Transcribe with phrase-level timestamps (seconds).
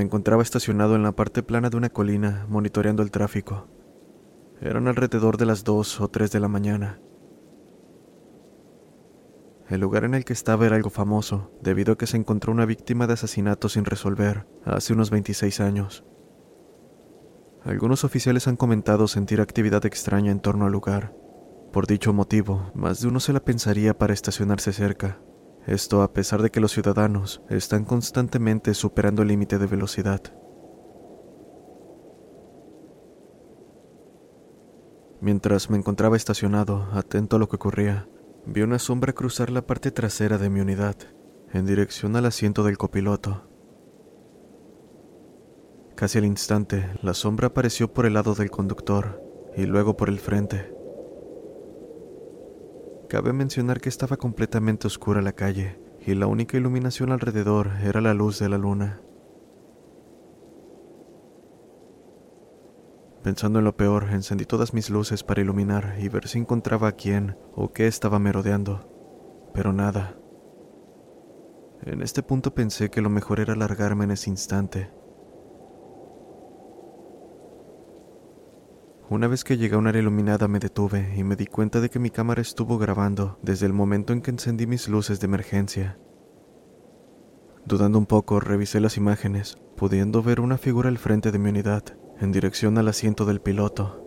[0.00, 3.68] Me encontraba estacionado en la parte plana de una colina, monitoreando el tráfico.
[4.62, 7.02] Eran alrededor de las 2 o 3 de la mañana.
[9.68, 12.64] El lugar en el que estaba era algo famoso, debido a que se encontró una
[12.64, 16.02] víctima de asesinato sin resolver hace unos 26 años.
[17.62, 21.14] Algunos oficiales han comentado sentir actividad extraña en torno al lugar.
[21.74, 25.20] Por dicho motivo, más de uno se la pensaría para estacionarse cerca.
[25.70, 30.20] Esto a pesar de que los ciudadanos están constantemente superando el límite de velocidad.
[35.20, 38.08] Mientras me encontraba estacionado, atento a lo que ocurría,
[38.46, 40.96] vi una sombra cruzar la parte trasera de mi unidad,
[41.52, 43.48] en dirección al asiento del copiloto.
[45.94, 49.22] Casi al instante, la sombra apareció por el lado del conductor
[49.56, 50.79] y luego por el frente.
[53.10, 58.14] Cabe mencionar que estaba completamente oscura la calle y la única iluminación alrededor era la
[58.14, 59.00] luz de la luna.
[63.24, 66.92] Pensando en lo peor, encendí todas mis luces para iluminar y ver si encontraba a
[66.92, 68.88] quién o qué estaba merodeando,
[69.52, 70.16] pero nada.
[71.82, 74.88] En este punto pensé que lo mejor era largarme en ese instante,
[79.10, 81.90] Una vez que llegué a un área iluminada me detuve y me di cuenta de
[81.90, 85.98] que mi cámara estuvo grabando desde el momento en que encendí mis luces de emergencia.
[87.66, 91.82] Dudando un poco, revisé las imágenes, pudiendo ver una figura al frente de mi unidad,
[92.20, 94.00] en dirección al asiento del piloto.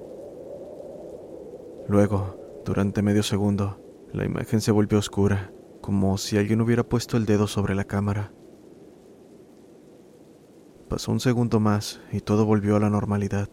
[1.89, 3.81] Luego, durante medio segundo,
[4.13, 5.51] la imagen se volvió oscura,
[5.81, 8.31] como si alguien hubiera puesto el dedo sobre la cámara.
[10.87, 13.49] Pasó un segundo más y todo volvió a la normalidad.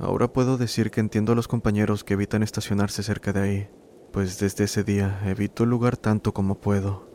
[0.00, 3.68] Ahora puedo decir que entiendo a los compañeros que evitan estacionarse cerca de ahí,
[4.12, 7.07] pues desde ese día evito el lugar tanto como puedo.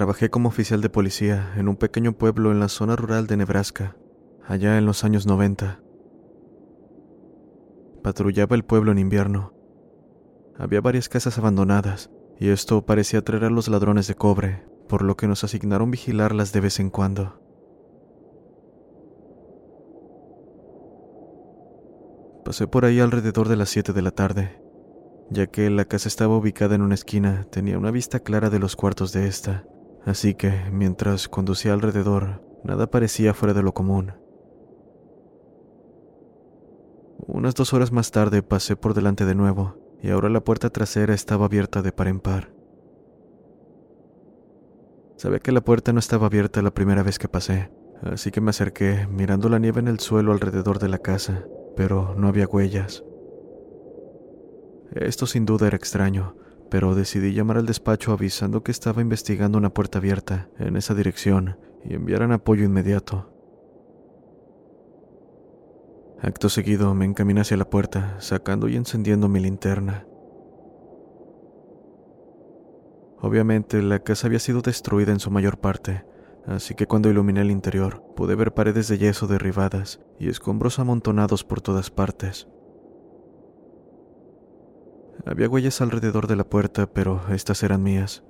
[0.00, 3.98] Trabajé como oficial de policía en un pequeño pueblo en la zona rural de Nebraska,
[4.46, 5.82] allá en los años 90.
[8.02, 9.52] Patrullaba el pueblo en invierno.
[10.56, 15.18] Había varias casas abandonadas, y esto parecía atraer a los ladrones de cobre, por lo
[15.18, 17.38] que nos asignaron vigilarlas de vez en cuando.
[22.42, 24.62] Pasé por ahí alrededor de las 7 de la tarde,
[25.28, 28.76] ya que la casa estaba ubicada en una esquina, tenía una vista clara de los
[28.76, 29.66] cuartos de esta,
[30.04, 34.12] Así que, mientras conducía alrededor, nada parecía fuera de lo común.
[37.18, 41.14] Unas dos horas más tarde pasé por delante de nuevo, y ahora la puerta trasera
[41.14, 42.52] estaba abierta de par en par.
[45.16, 47.70] Sabía que la puerta no estaba abierta la primera vez que pasé,
[48.02, 51.44] así que me acerqué mirando la nieve en el suelo alrededor de la casa,
[51.76, 53.04] pero no había huellas.
[54.92, 56.34] Esto sin duda era extraño,
[56.70, 61.58] pero decidí llamar al despacho avisando que estaba investigando una puerta abierta en esa dirección
[61.84, 63.30] y enviaran apoyo inmediato.
[66.22, 70.06] Acto seguido me encaminé hacia la puerta, sacando y encendiendo mi linterna.
[73.22, 76.04] Obviamente la casa había sido destruida en su mayor parte,
[76.46, 81.42] así que cuando iluminé el interior pude ver paredes de yeso derribadas y escombros amontonados
[81.42, 82.48] por todas partes.
[85.26, 88.24] Había huellas alrededor de la puerta, pero estas eran mías.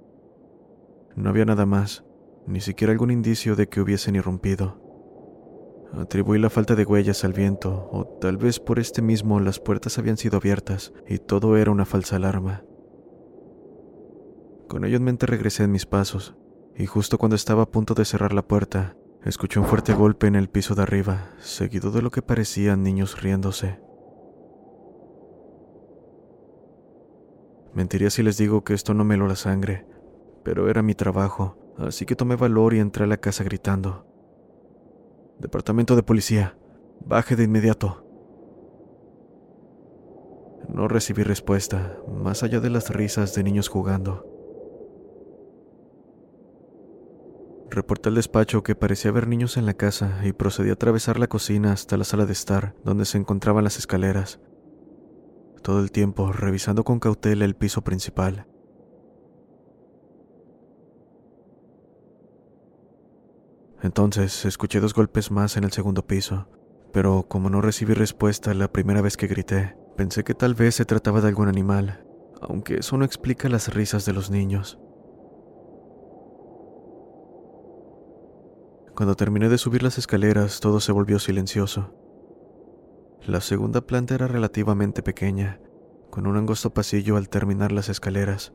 [1.14, 2.04] No había nada más,
[2.46, 4.80] ni siquiera algún indicio de que hubiesen irrumpido.
[5.92, 9.98] Atribuí la falta de huellas al viento, o tal vez por este mismo las puertas
[9.98, 12.64] habían sido abiertas y todo era una falsa alarma.
[14.68, 16.36] Con ello en mente regresé en mis pasos,
[16.76, 20.36] y justo cuando estaba a punto de cerrar la puerta, escuché un fuerte golpe en
[20.36, 23.80] el piso de arriba, seguido de lo que parecían niños riéndose.
[27.74, 29.86] Mentiría si les digo que esto no me lo la sangre,
[30.42, 34.06] pero era mi trabajo, así que tomé valor y entré a la casa gritando.
[35.38, 36.58] Departamento de Policía,
[37.04, 38.04] baje de inmediato.
[40.68, 44.26] No recibí respuesta, más allá de las risas de niños jugando.
[47.70, 51.28] Reporté al despacho que parecía haber niños en la casa y procedí a atravesar la
[51.28, 54.40] cocina hasta la sala de estar, donde se encontraban las escaleras.
[55.62, 58.46] Todo el tiempo revisando con cautela el piso principal.
[63.82, 66.48] Entonces escuché dos golpes más en el segundo piso,
[66.92, 70.84] pero como no recibí respuesta la primera vez que grité, pensé que tal vez se
[70.84, 72.04] trataba de algún animal,
[72.42, 74.78] aunque eso no explica las risas de los niños.
[78.94, 81.94] Cuando terminé de subir las escaleras, todo se volvió silencioso.
[83.26, 85.60] La segunda planta era relativamente pequeña,
[86.08, 88.54] con un angosto pasillo al terminar las escaleras,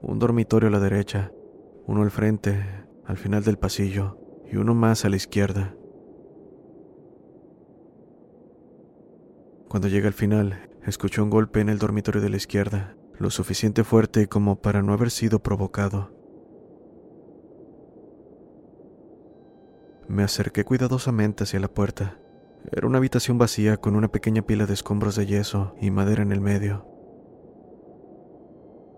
[0.00, 1.30] un dormitorio a la derecha,
[1.86, 2.64] uno al frente,
[3.04, 4.18] al final del pasillo,
[4.50, 5.76] y uno más a la izquierda.
[9.68, 13.84] Cuando llegué al final, escuché un golpe en el dormitorio de la izquierda, lo suficiente
[13.84, 16.10] fuerte como para no haber sido provocado.
[20.08, 22.21] Me acerqué cuidadosamente hacia la puerta.
[22.70, 26.32] Era una habitación vacía con una pequeña pila de escombros de yeso y madera en
[26.32, 26.86] el medio.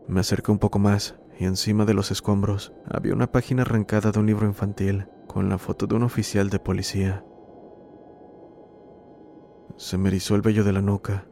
[0.06, 4.18] Me acerqué un poco más y encima de los escombros había una página arrancada de
[4.18, 7.24] un libro infantil con la foto de un oficial de policía.
[9.76, 11.26] Se me erizó el vello de la nuca.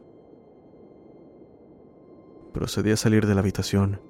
[2.51, 4.01] Procedí a salir de la habitación.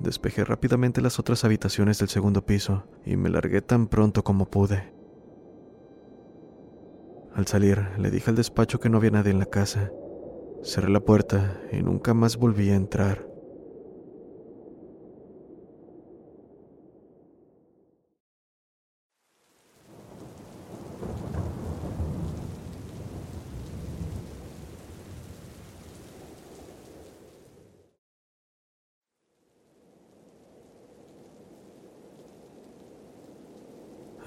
[0.00, 4.92] Despejé rápidamente las otras habitaciones del segundo piso y me largué tan pronto como pude.
[7.34, 9.90] Al salir, le dije al despacho que no había nadie en la casa.
[10.62, 13.33] Cerré la puerta y nunca más volví a entrar.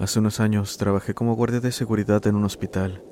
[0.08, 3.04] Hace unos años trabajé como guardia de seguridad en un hospital.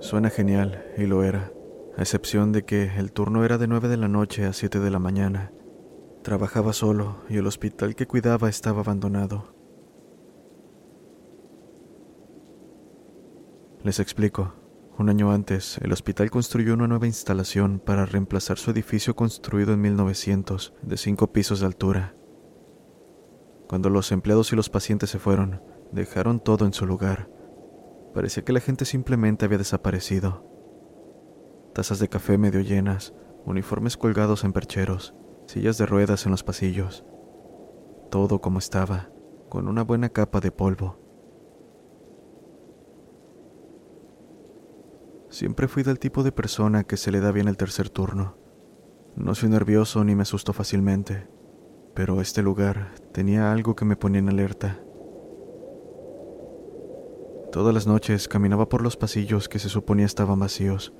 [0.00, 1.50] Suena genial, y lo era,
[1.96, 4.90] a excepción de que el turno era de 9 de la noche a 7 de
[4.90, 5.50] la mañana.
[6.22, 9.54] Trabajaba solo y el hospital que cuidaba estaba abandonado.
[13.82, 14.52] Les explico.
[14.98, 19.80] Un año antes, el hospital construyó una nueva instalación para reemplazar su edificio construido en
[19.80, 22.14] 1900 de cinco pisos de altura.
[23.72, 27.30] Cuando los empleados y los pacientes se fueron, dejaron todo en su lugar.
[28.12, 30.44] Parecía que la gente simplemente había desaparecido.
[31.72, 33.14] Tazas de café medio llenas,
[33.46, 35.14] uniformes colgados en percheros,
[35.46, 37.06] sillas de ruedas en los pasillos.
[38.10, 39.08] Todo como estaba,
[39.48, 40.98] con una buena capa de polvo.
[45.30, 48.36] Siempre fui del tipo de persona que se le da bien el tercer turno.
[49.16, 51.31] No soy nervioso ni me asusto fácilmente
[51.94, 54.80] pero este lugar tenía algo que me ponía en alerta.
[57.52, 60.94] Todas las noches caminaba por los pasillos que se suponía estaban vacíos.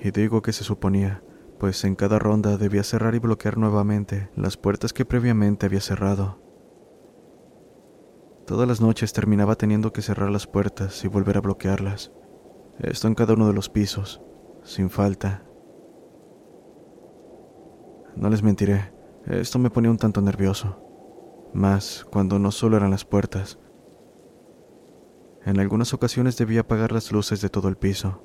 [0.00, 1.24] Y digo que se suponía,
[1.58, 6.40] pues en cada ronda debía cerrar y bloquear nuevamente las puertas que previamente había cerrado.
[8.46, 12.12] Todas las noches terminaba teniendo que cerrar las puertas y volver a bloquearlas.
[12.78, 14.20] Esto en cada uno de los pisos,
[14.62, 15.44] sin falta.
[18.16, 18.92] No les mentiré,
[19.26, 20.78] esto me ponía un tanto nervioso,
[21.54, 23.58] más cuando no solo eran las puertas.
[25.44, 28.22] En algunas ocasiones debía apagar las luces de todo el piso.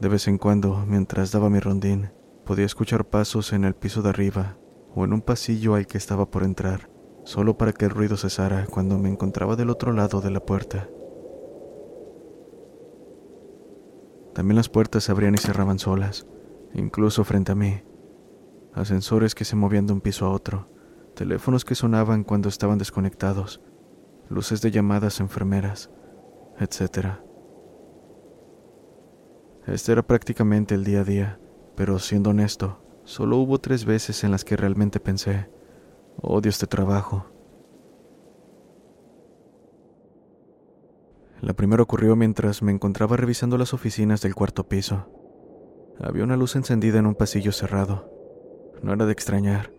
[0.00, 2.10] De vez en cuando, mientras daba mi rondín,
[2.44, 4.56] podía escuchar pasos en el piso de arriba
[4.94, 6.90] o en un pasillo al que estaba por entrar,
[7.24, 10.88] solo para que el ruido cesara cuando me encontraba del otro lado de la puerta.
[14.34, 16.26] También las puertas se abrían y cerraban solas,
[16.72, 17.82] incluso frente a mí,
[18.74, 20.68] ascensores que se movían de un piso a otro,
[21.14, 23.60] teléfonos que sonaban cuando estaban desconectados,
[24.28, 25.90] luces de llamadas enfermeras,
[26.58, 27.18] etc.
[29.66, 31.40] Este era prácticamente el día a día,
[31.76, 35.50] pero siendo honesto, solo hubo tres veces en las que realmente pensé,
[36.20, 37.26] odio este trabajo.
[41.40, 45.06] La primera ocurrió mientras me encontraba revisando las oficinas del cuarto piso.
[46.00, 48.10] Había una luz encendida en un pasillo cerrado,
[48.82, 49.72] no era de extrañar.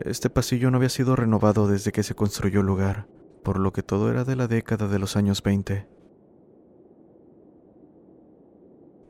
[0.00, 3.08] Este pasillo no había sido renovado desde que se construyó el lugar,
[3.42, 5.88] por lo que todo era de la década de los años 20.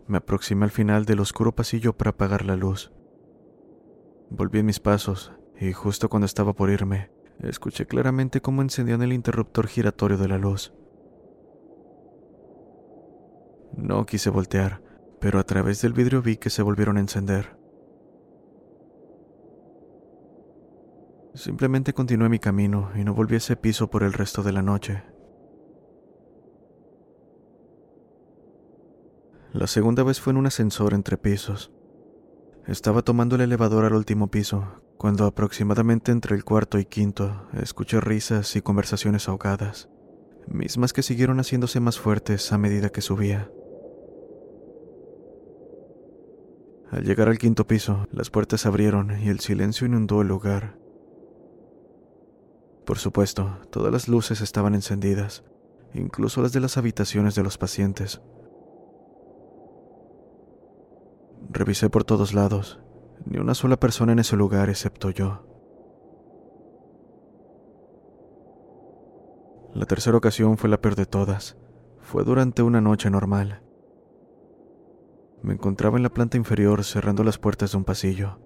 [0.06, 2.90] Me aproximé al final del oscuro pasillo para apagar la luz.
[4.30, 9.12] Volví en mis pasos y justo cuando estaba por irme, escuché claramente cómo encendían el
[9.12, 10.72] interruptor giratorio de la luz.
[13.76, 14.82] No quise voltear,
[15.20, 17.57] pero a través del vidrio vi que se volvieron a encender.
[21.38, 24.60] Simplemente continué mi camino y no volví a ese piso por el resto de la
[24.60, 25.04] noche.
[29.52, 31.70] La segunda vez fue en un ascensor entre pisos.
[32.66, 38.00] Estaba tomando el elevador al último piso, cuando aproximadamente entre el cuarto y quinto escuché
[38.00, 39.88] risas y conversaciones ahogadas,
[40.48, 43.48] mismas que siguieron haciéndose más fuertes a medida que subía.
[46.90, 50.87] Al llegar al quinto piso, las puertas abrieron y el silencio inundó el lugar.
[52.88, 55.44] Por supuesto, todas las luces estaban encendidas,
[55.92, 58.22] incluso las de las habitaciones de los pacientes.
[61.50, 62.80] Revisé por todos lados,
[63.26, 65.44] ni una sola persona en ese lugar excepto yo.
[69.74, 71.58] La tercera ocasión fue la peor de todas.
[72.00, 73.60] Fue durante una noche normal.
[75.42, 78.38] Me encontraba en la planta inferior cerrando las puertas de un pasillo.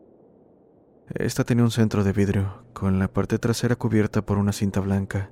[1.14, 5.30] Esta tenía un centro de vidrio, con la parte trasera cubierta por una cinta blanca.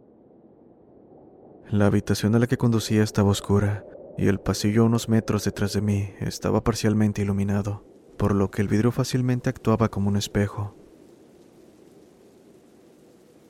[1.68, 3.84] La habitación a la que conducía estaba oscura,
[4.16, 7.84] y el pasillo a unos metros detrás de mí estaba parcialmente iluminado,
[8.18, 10.76] por lo que el vidrio fácilmente actuaba como un espejo.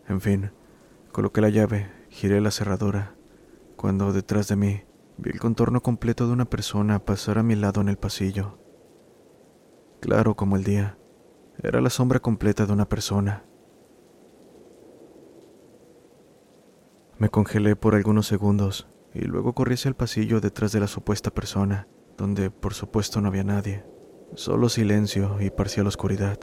[0.08, 0.50] En fin,
[1.12, 3.16] coloqué la llave, giré la cerradura,
[3.76, 4.80] cuando detrás de mí
[5.18, 8.60] vi el contorno completo de una persona pasar a mi lado en el pasillo.
[10.00, 10.96] Claro como el día,
[11.62, 13.44] era la sombra completa de una persona.
[17.20, 21.30] Me congelé por algunos segundos y luego corrí hacia el pasillo detrás de la supuesta
[21.30, 21.86] persona,
[22.16, 23.84] donde por supuesto no había nadie,
[24.34, 26.38] solo silencio y parcial oscuridad.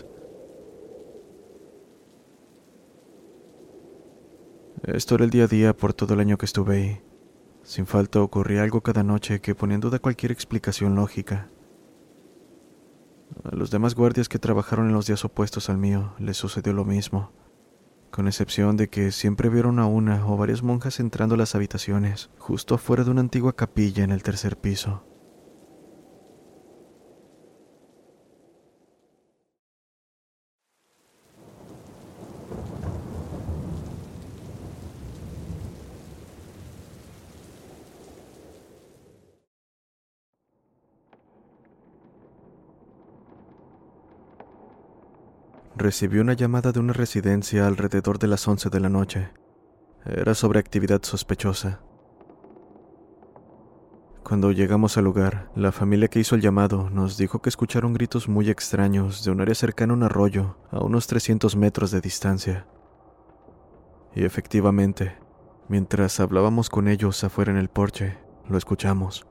[4.84, 7.02] Esto era el día a día por todo el año que estuve ahí.
[7.64, 11.50] Sin falta ocurría algo cada noche que ponía en duda cualquier explicación lógica.
[13.44, 16.86] A los demás guardias que trabajaron en los días opuestos al mío les sucedió lo
[16.86, 17.32] mismo
[18.12, 22.30] con excepción de que siempre vieron a una o varias monjas entrando a las habitaciones,
[22.38, 25.04] justo afuera de una antigua capilla en el tercer piso.
[45.88, 49.32] Recibió una llamada de una residencia alrededor de las 11 de la noche.
[50.04, 51.80] Era sobre actividad sospechosa.
[54.22, 58.28] Cuando llegamos al lugar, la familia que hizo el llamado nos dijo que escucharon gritos
[58.28, 62.68] muy extraños de un área cercana a un arroyo a unos 300 metros de distancia.
[64.14, 65.16] Y efectivamente,
[65.70, 68.18] mientras hablábamos con ellos afuera en el porche,
[68.50, 69.26] lo escuchamos.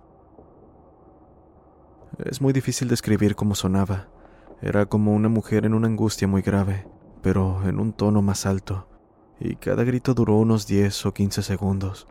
[2.24, 4.08] Es muy difícil describir cómo sonaba,
[4.62, 6.86] era como una mujer en una angustia muy grave,
[7.22, 8.88] pero en un tono más alto,
[9.40, 12.06] y cada grito duró unos 10 o 15 segundos.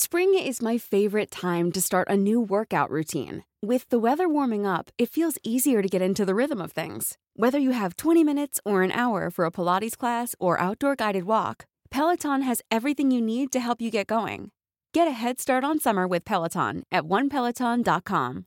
[0.00, 3.42] Spring is my favorite time to start a new workout routine.
[3.60, 7.18] With the weather warming up, it feels easier to get into the rhythm of things.
[7.34, 11.24] Whether you have 20 minutes or an hour for a Pilates class or outdoor guided
[11.24, 14.52] walk, Peloton has everything you need to help you get going.
[14.94, 18.46] Get a head start on summer with Peloton at onepeloton.com.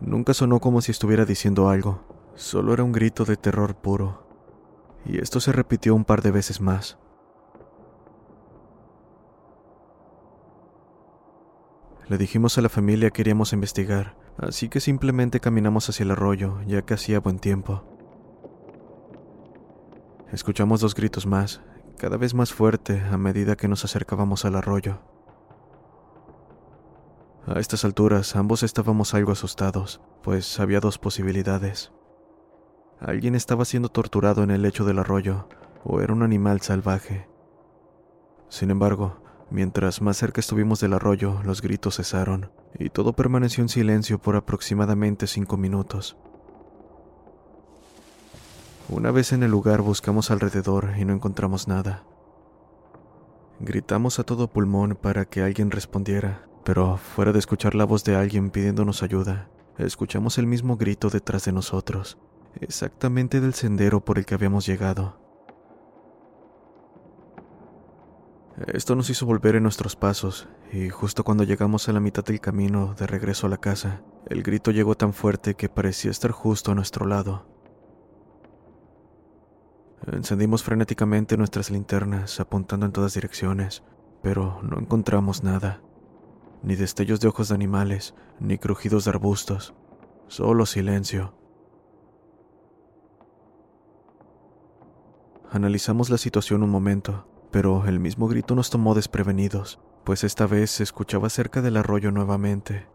[0.00, 4.26] Nunca sonó como si estuviera diciendo algo, solo era un grito de terror puro.
[5.04, 6.98] Y esto se repitió un par de veces más.
[12.08, 16.62] Le dijimos a la familia que queríamos investigar, así que simplemente caminamos hacia el arroyo,
[16.66, 17.84] ya que hacía buen tiempo.
[20.32, 21.60] Escuchamos dos gritos más,
[21.98, 25.00] cada vez más fuerte a medida que nos acercábamos al arroyo.
[27.48, 31.92] A estas alturas ambos estábamos algo asustados, pues había dos posibilidades.
[33.00, 35.48] Alguien estaba siendo torturado en el lecho del arroyo,
[35.84, 37.26] o era un animal salvaje.
[38.48, 43.70] Sin embargo, Mientras más cerca estuvimos del arroyo, los gritos cesaron, y todo permaneció en
[43.70, 46.18] silencio por aproximadamente cinco minutos.
[48.90, 52.04] Una vez en el lugar buscamos alrededor y no encontramos nada.
[53.60, 58.14] Gritamos a todo pulmón para que alguien respondiera, pero fuera de escuchar la voz de
[58.14, 59.48] alguien pidiéndonos ayuda,
[59.78, 62.18] escuchamos el mismo grito detrás de nosotros,
[62.60, 65.18] exactamente del sendero por el que habíamos llegado.
[68.66, 72.38] Esto nos hizo volver en nuestros pasos, y justo cuando llegamos a la mitad del
[72.38, 76.72] camino de regreso a la casa, el grito llegó tan fuerte que parecía estar justo
[76.72, 77.46] a nuestro lado.
[80.06, 83.84] Encendimos frenéticamente nuestras linternas, apuntando en todas direcciones,
[84.20, 85.80] pero no encontramos nada.
[86.62, 89.74] Ni destellos de ojos de animales, ni crujidos de arbustos,
[90.26, 91.34] solo silencio.
[95.50, 100.70] Analizamos la situación un momento, pero el mismo grito nos tomó desprevenidos, pues esta vez
[100.70, 102.86] se escuchaba cerca del arroyo nuevamente.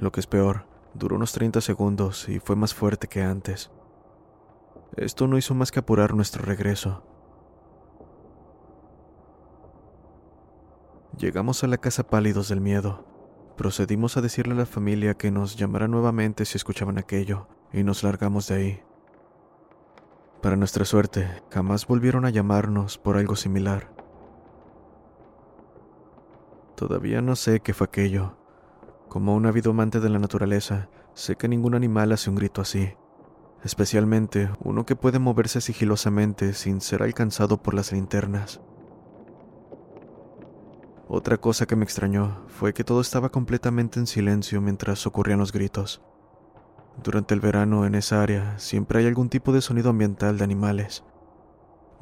[0.00, 3.70] Lo que es peor, duró unos 30 segundos y fue más fuerte que antes.
[4.96, 7.02] Esto no hizo más que apurar nuestro regreso.
[11.18, 13.06] Llegamos a la casa pálidos del miedo.
[13.56, 18.02] Procedimos a decirle a la familia que nos llamara nuevamente si escuchaban aquello, y nos
[18.02, 18.82] largamos de ahí.
[20.42, 23.92] Para nuestra suerte, jamás volvieron a llamarnos por algo similar.
[26.74, 28.36] Todavía no sé qué fue aquello.
[29.08, 32.92] Como un ávido amante de la naturaleza, sé que ningún animal hace un grito así,
[33.62, 38.60] especialmente uno que puede moverse sigilosamente sin ser alcanzado por las linternas.
[41.16, 45.52] Otra cosa que me extrañó fue que todo estaba completamente en silencio mientras ocurrían los
[45.52, 46.02] gritos.
[47.04, 51.04] Durante el verano en esa área siempre hay algún tipo de sonido ambiental de animales.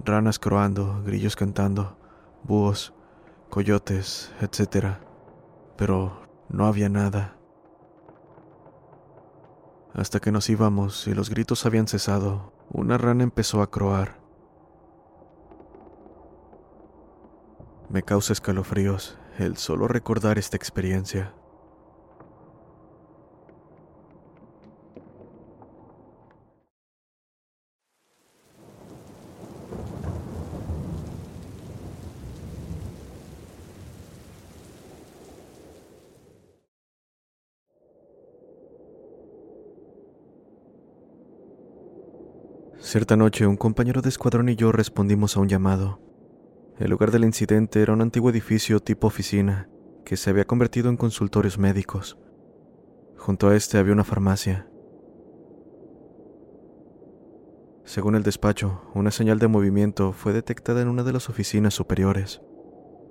[0.02, 1.98] Ranas croando, grillos cantando,
[2.42, 2.94] búhos,
[3.50, 4.96] coyotes, etc.
[5.76, 7.36] Pero no había nada.
[9.92, 14.21] Hasta que nos íbamos y los gritos habían cesado, una rana empezó a croar.
[17.92, 21.34] Me causa escalofríos el solo recordar esta experiencia.
[42.80, 46.11] Cierta noche, un compañero de escuadrón y yo respondimos a un llamado.
[46.82, 49.68] El lugar del incidente era un antiguo edificio tipo oficina
[50.04, 52.18] que se había convertido en consultorios médicos.
[53.16, 54.66] Junto a este había una farmacia.
[57.84, 62.42] Según el despacho, una señal de movimiento fue detectada en una de las oficinas superiores.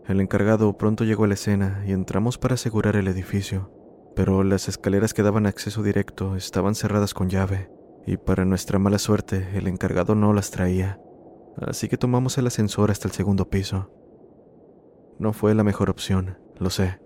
[0.05, 3.71] El encargado pronto llegó a la escena y entramos para asegurar el edificio,
[4.17, 7.71] pero las escaleras que daban acceso directo estaban cerradas con llave
[8.05, 10.99] y para nuestra mala suerte el encargado no las traía,
[11.57, 13.91] así que tomamos el ascensor hasta el segundo piso.
[15.19, 16.99] No fue la mejor opción, lo sé.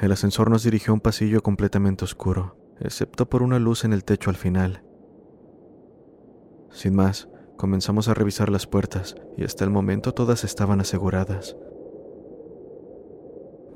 [0.00, 4.04] El ascensor nos dirigió a un pasillo completamente oscuro, excepto por una luz en el
[4.04, 4.84] techo al final.
[6.70, 11.56] Sin más, comenzamos a revisar las puertas y hasta el momento todas estaban aseguradas.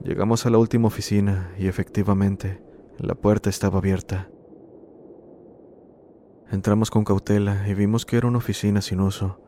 [0.04, 2.62] Llegamos a la última oficina y efectivamente
[2.98, 4.31] la puerta estaba abierta.
[6.52, 9.40] Entramos con cautela y vimos que era una oficina sin uso.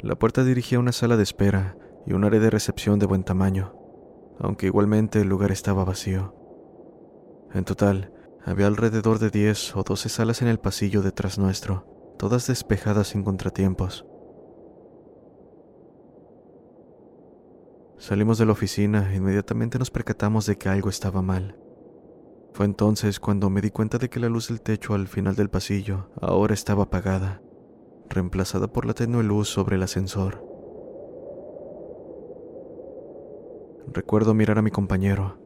[0.00, 3.22] La puerta dirigía a una sala de espera y un área de recepción de buen
[3.22, 3.74] tamaño,
[4.40, 6.34] aunque igualmente el lugar estaba vacío.
[7.52, 8.14] En total,
[8.46, 11.84] había alrededor de 10 o 12 salas en el pasillo detrás nuestro,
[12.18, 14.06] todas despejadas sin contratiempos.
[17.98, 21.58] Salimos de la oficina e inmediatamente nos percatamos de que algo estaba mal.
[22.52, 25.50] Fue entonces cuando me di cuenta de que la luz del techo al final del
[25.50, 27.40] pasillo ahora estaba apagada,
[28.08, 30.44] reemplazada por la tenue luz sobre el ascensor.
[33.92, 35.38] Recuerdo mirar a mi compañero.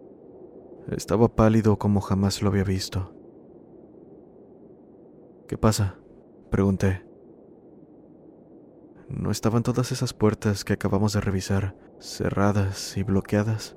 [0.90, 3.14] Estaba pálido como jamás lo había visto.
[5.46, 5.98] ¿Qué pasa?
[6.50, 7.04] pregunté.
[9.08, 13.76] ¿No estaban todas esas puertas que acabamos de revisar cerradas y bloqueadas?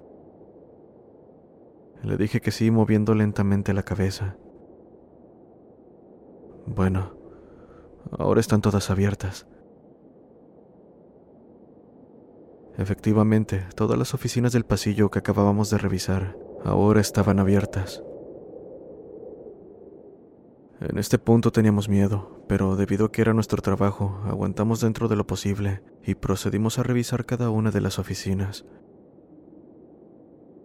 [2.04, 4.38] Le dije que sí, moviendo lentamente la cabeza.
[6.68, 7.16] Bueno,
[8.12, 9.48] ahora están todas abiertas.
[12.78, 18.04] Efectivamente, todas las oficinas del pasillo que acabábamos de revisar ahora estaban abiertas.
[20.82, 25.16] En este punto teníamos miedo, pero debido a que era nuestro trabajo, aguantamos dentro de
[25.16, 28.66] lo posible y procedimos a revisar cada una de las oficinas.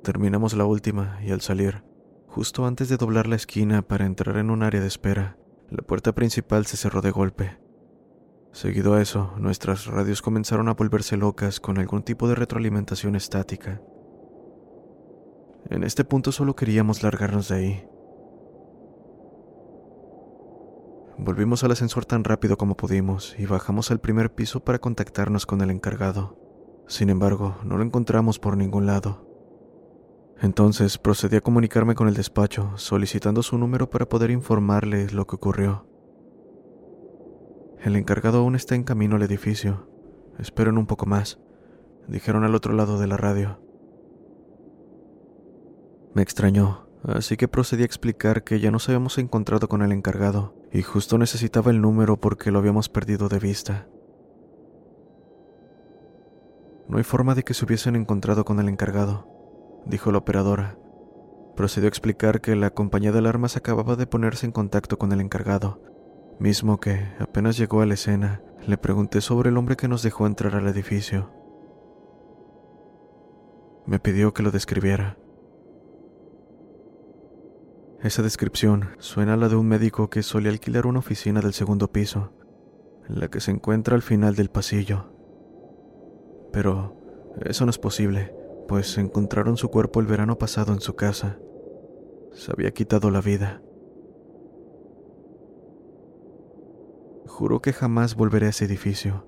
[0.03, 1.85] Terminamos la última y al salir,
[2.27, 5.37] justo antes de doblar la esquina para entrar en un área de espera,
[5.69, 7.59] la puerta principal se cerró de golpe.
[8.51, 13.83] Seguido a eso, nuestras radios comenzaron a volverse locas con algún tipo de retroalimentación estática.
[15.69, 17.89] En este punto solo queríamos largarnos de ahí.
[21.19, 25.61] Volvimos al ascensor tan rápido como pudimos y bajamos al primer piso para contactarnos con
[25.61, 26.39] el encargado.
[26.89, 29.30] Sin embargo, no lo encontramos por ningún lado.
[30.41, 35.37] Entonces procedí a comunicarme con el despacho, solicitando su número para poder informarle lo que
[35.37, 35.87] ocurrió.
[37.83, 39.87] El encargado aún está en camino al edificio.
[40.39, 41.39] Esperen un poco más,
[42.09, 43.61] dijeron al otro lado de la radio.
[46.15, 50.55] Me extrañó, así que procedí a explicar que ya nos habíamos encontrado con el encargado
[50.73, 53.89] y justo necesitaba el número porque lo habíamos perdido de vista.
[56.89, 59.40] No hay forma de que se hubiesen encontrado con el encargado,
[59.87, 60.79] dijo la operadora.
[61.57, 65.21] Procedió a explicar que la compañía de alarmas acababa de ponerse en contacto con el
[65.21, 65.83] encargado,
[66.39, 70.27] mismo que, apenas llegó a la escena, le pregunté sobre el hombre que nos dejó
[70.27, 71.31] entrar al edificio.
[73.87, 75.19] Me pidió que lo describiera.
[78.03, 81.93] Esa descripción suena a la de un médico que solía alquilar una oficina del segundo
[81.93, 82.33] piso,
[83.09, 85.13] la que se encuentra al final del pasillo.
[86.53, 86.97] Pero
[87.45, 88.35] eso no es posible,
[88.71, 91.41] pues encontraron su cuerpo el verano pasado en su casa.
[92.33, 93.61] Se había quitado la vida.
[97.27, 99.27] Juro que jamás volveré a ese edificio.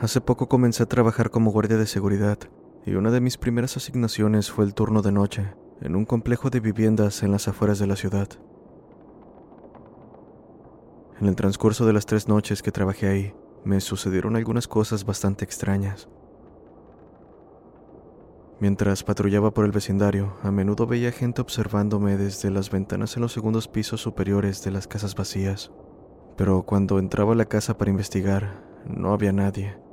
[0.00, 2.38] Hace poco comencé a trabajar como guardia de seguridad
[2.86, 6.60] y una de mis primeras asignaciones fue el turno de noche en un complejo de
[6.60, 8.28] viviendas en las afueras de la ciudad.
[11.20, 13.34] En el transcurso de las tres noches que trabajé ahí,
[13.64, 16.08] me sucedieron algunas cosas bastante extrañas.
[18.60, 23.32] Mientras patrullaba por el vecindario, a menudo veía gente observándome desde las ventanas en los
[23.32, 25.72] segundos pisos superiores de las casas vacías.
[26.36, 29.87] Pero cuando entraba a la casa para investigar, no había nadie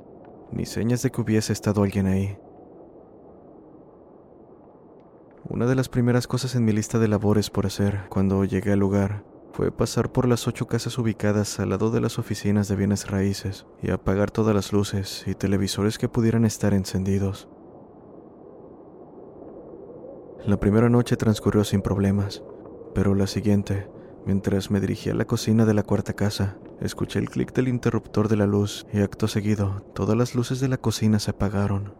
[0.52, 2.38] ni señas de que hubiese estado alguien ahí.
[5.48, 8.80] Una de las primeras cosas en mi lista de labores por hacer cuando llegué al
[8.80, 13.10] lugar fue pasar por las ocho casas ubicadas al lado de las oficinas de bienes
[13.10, 17.48] raíces y apagar todas las luces y televisores que pudieran estar encendidos.
[20.44, 22.42] La primera noche transcurrió sin problemas,
[22.94, 23.88] pero la siguiente
[24.26, 28.26] Mientras me dirigía a la cocina de la cuarta casa, escuché el clic del interruptor
[28.26, 31.94] de la luz y acto seguido todas las luces de la cocina se apagaron.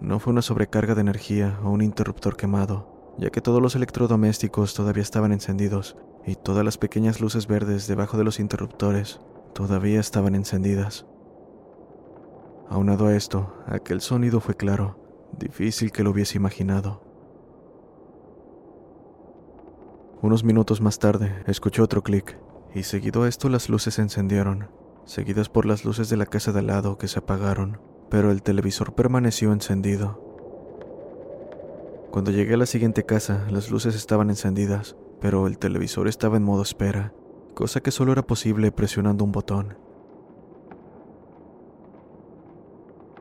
[0.00, 4.72] No fue una sobrecarga de energía o un interruptor quemado, ya que todos los electrodomésticos
[4.72, 9.20] todavía estaban encendidos y todas las pequeñas luces verdes debajo de los interruptores
[9.52, 11.04] todavía estaban encendidas.
[12.70, 14.98] Aunado a esto, aquel sonido fue claro,
[15.36, 17.07] difícil que lo hubiese imaginado.
[20.20, 22.36] Unos minutos más tarde, escuché otro clic,
[22.74, 24.68] y seguido a esto las luces se encendieron,
[25.04, 28.42] seguidas por las luces de la casa de al lado que se apagaron, pero el
[28.42, 30.20] televisor permaneció encendido.
[32.10, 36.42] Cuando llegué a la siguiente casa, las luces estaban encendidas, pero el televisor estaba en
[36.42, 37.12] modo espera,
[37.54, 39.78] cosa que solo era posible presionando un botón.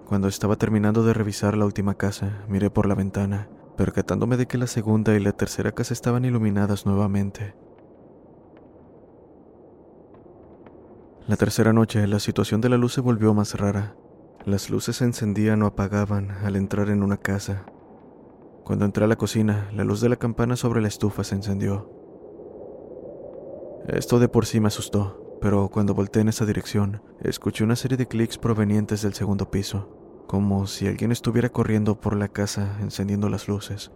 [0.07, 4.57] Cuando estaba terminando de revisar la última casa, miré por la ventana percatándome de que
[4.57, 7.55] la segunda y la tercera casa estaban iluminadas nuevamente.
[11.27, 13.95] La tercera noche, la situación de la luz se volvió más rara.
[14.45, 17.65] Las luces se encendían o apagaban al entrar en una casa.
[18.63, 21.91] Cuando entré a la cocina, la luz de la campana sobre la estufa se encendió.
[23.87, 27.97] Esto de por sí me asustó, pero cuando volteé en esa dirección, escuché una serie
[27.97, 33.29] de clics provenientes del segundo piso como si alguien estuviera corriendo por la casa encendiendo
[33.29, 33.91] las luces.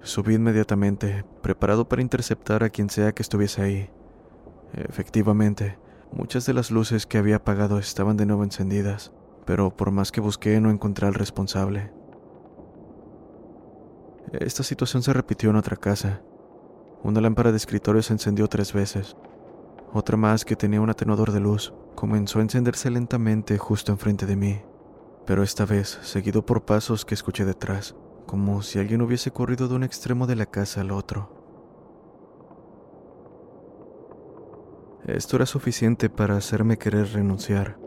[0.00, 3.90] Subí inmediatamente, preparado para interceptar a quien sea que estuviese ahí.
[4.74, 5.78] Efectivamente,
[6.12, 9.12] muchas de las luces que había apagado estaban de nuevo encendidas,
[9.44, 11.92] pero por más que busqué no encontré al responsable.
[14.32, 16.22] Esta situación se repitió en otra casa.
[17.02, 19.16] Una lámpara de escritorio se encendió tres veces,
[19.92, 24.36] otra más que tenía un atenuador de luz comenzó a encenderse lentamente justo enfrente de
[24.36, 24.60] mí.
[25.26, 27.94] pero esta vez seguido por pasos que escuché detrás,
[28.26, 31.40] como si alguien hubiese corrido de un extremo de la casa al otro.
[35.06, 37.78] Esto era suficiente para hacerme querer renunciar,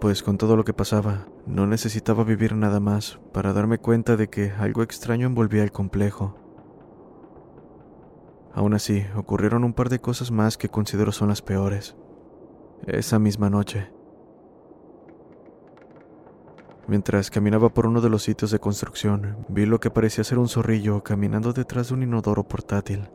[0.00, 4.28] pues con todo lo que pasaba, no necesitaba vivir nada más para darme cuenta de
[4.28, 6.36] que algo extraño envolvía el complejo.
[8.52, 11.96] Aún así, ocurrieron un par de cosas más que considero son las peores.
[12.86, 13.90] Esa misma noche,
[16.90, 20.48] Mientras caminaba por uno de los sitios de construcción, vi lo que parecía ser un
[20.48, 23.08] zorrillo caminando detrás de un inodoro portátil.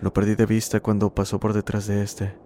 [0.00, 2.36] Lo perdí de vista cuando pasó por detrás de este.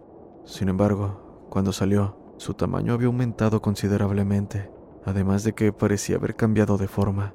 [0.44, 4.70] Sin embargo, cuando salió, su tamaño había aumentado considerablemente,
[5.06, 7.32] además de que parecía haber cambiado de forma.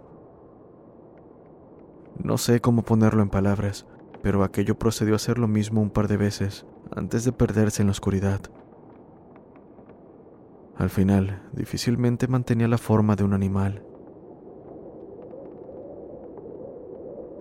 [2.24, 3.88] No sé cómo ponerlo en palabras,
[4.22, 7.88] pero aquello procedió a hacer lo mismo un par de veces, antes de perderse en
[7.88, 8.42] la oscuridad.
[10.78, 13.84] Al final, difícilmente mantenía la forma de un animal.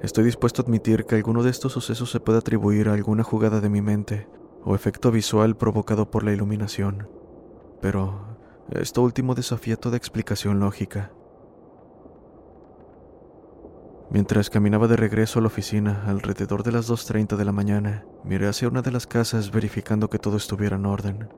[0.02, 3.60] Estoy dispuesto a admitir que alguno de estos sucesos se puede atribuir a alguna jugada
[3.60, 4.28] de mi mente
[4.62, 7.08] o efecto visual provocado por la iluminación,
[7.80, 8.36] pero
[8.70, 11.12] esto último desafía toda explicación lógica.
[14.08, 18.46] Mientras caminaba de regreso a la oficina alrededor de las 2.30 de la mañana, miré
[18.46, 21.28] hacia una de las casas verificando que todo estuviera en orden.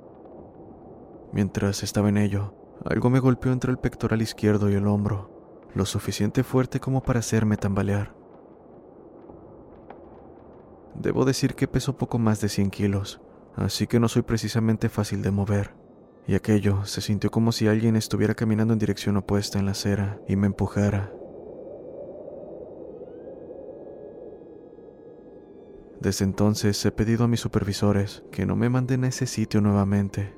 [1.33, 2.55] Mientras estaba en ello,
[2.85, 7.21] algo me golpeó entre el pectoral izquierdo y el hombro, lo suficiente fuerte como para
[7.21, 8.15] hacerme tambalear.
[10.95, 13.21] Debo decir que peso poco más de 100 kilos,
[13.57, 15.75] así que no soy precisamente fácil de mover,
[16.27, 20.21] y aquello se sintió como si alguien estuviera caminando en dirección opuesta en la acera
[20.29, 21.13] y me empujara.
[26.01, 30.38] Desde entonces he pedido a mis supervisores que no me manden a ese sitio nuevamente,